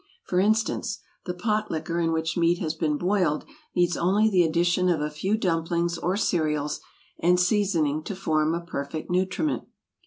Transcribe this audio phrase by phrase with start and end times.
[0.23, 4.89] For instance, the pot liquor in which meat has been boiled needs only the addition
[4.89, 6.79] of a few dumplings or cereals,
[7.19, 9.65] and seasoning, to form a perfect nutriment.